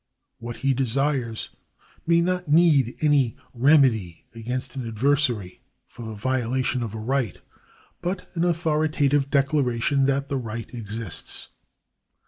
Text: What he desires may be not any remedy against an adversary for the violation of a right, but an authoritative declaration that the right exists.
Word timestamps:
What 0.39 0.57
he 0.65 0.73
desires 0.73 1.51
may 2.07 2.15
be 2.15 2.21
not 2.21 2.47
any 2.47 3.37
remedy 3.53 4.25
against 4.33 4.75
an 4.75 4.87
adversary 4.87 5.61
for 5.85 6.07
the 6.07 6.15
violation 6.15 6.81
of 6.81 6.95
a 6.95 6.99
right, 6.99 7.39
but 8.01 8.27
an 8.35 8.43
authoritative 8.43 9.29
declaration 9.29 10.05
that 10.07 10.27
the 10.27 10.37
right 10.37 10.73
exists. 10.73 11.49